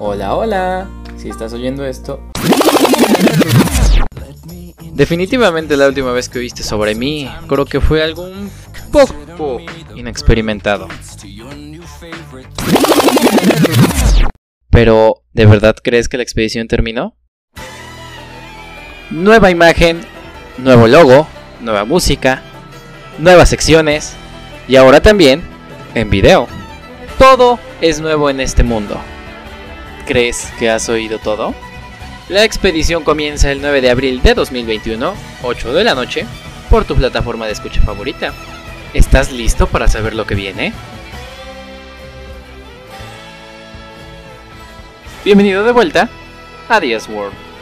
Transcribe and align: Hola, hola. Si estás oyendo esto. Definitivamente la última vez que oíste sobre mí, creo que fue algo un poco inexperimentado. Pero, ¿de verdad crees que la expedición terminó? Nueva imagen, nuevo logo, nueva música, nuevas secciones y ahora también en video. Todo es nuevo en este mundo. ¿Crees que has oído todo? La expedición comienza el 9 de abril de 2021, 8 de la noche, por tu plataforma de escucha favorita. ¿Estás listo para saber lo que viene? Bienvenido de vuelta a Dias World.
Hola, 0.00 0.34
hola. 0.34 0.88
Si 1.16 1.28
estás 1.28 1.52
oyendo 1.52 1.84
esto. 1.84 2.20
Definitivamente 4.92 5.76
la 5.76 5.86
última 5.86 6.12
vez 6.12 6.28
que 6.28 6.40
oíste 6.40 6.62
sobre 6.64 6.94
mí, 6.94 7.30
creo 7.48 7.64
que 7.64 7.80
fue 7.80 8.02
algo 8.02 8.24
un 8.24 8.50
poco 8.90 9.60
inexperimentado. 9.94 10.88
Pero, 14.70 15.22
¿de 15.32 15.46
verdad 15.46 15.76
crees 15.82 16.08
que 16.08 16.16
la 16.16 16.24
expedición 16.24 16.66
terminó? 16.66 17.16
Nueva 19.10 19.50
imagen, 19.50 20.00
nuevo 20.58 20.88
logo, 20.88 21.28
nueva 21.60 21.84
música, 21.84 22.42
nuevas 23.18 23.48
secciones 23.48 24.14
y 24.66 24.74
ahora 24.74 25.00
también 25.00 25.42
en 25.94 26.10
video. 26.10 26.48
Todo 27.18 27.60
es 27.80 28.00
nuevo 28.00 28.28
en 28.28 28.40
este 28.40 28.64
mundo. 28.64 29.00
¿Crees 30.06 30.52
que 30.58 30.68
has 30.68 30.88
oído 30.90 31.18
todo? 31.18 31.54
La 32.28 32.44
expedición 32.44 33.04
comienza 33.04 33.50
el 33.50 33.62
9 33.62 33.80
de 33.80 33.90
abril 33.90 34.20
de 34.22 34.34
2021, 34.34 35.14
8 35.42 35.72
de 35.72 35.84
la 35.84 35.94
noche, 35.94 36.26
por 36.68 36.84
tu 36.84 36.94
plataforma 36.94 37.46
de 37.46 37.52
escucha 37.52 37.80
favorita. 37.80 38.34
¿Estás 38.92 39.32
listo 39.32 39.66
para 39.66 39.88
saber 39.88 40.14
lo 40.14 40.26
que 40.26 40.34
viene? 40.34 40.74
Bienvenido 45.24 45.64
de 45.64 45.72
vuelta 45.72 46.10
a 46.68 46.80
Dias 46.80 47.08
World. 47.08 47.53